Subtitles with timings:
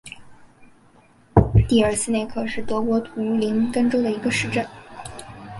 [1.67, 4.67] 蒂尔施内克是德国图林根州的一个市镇。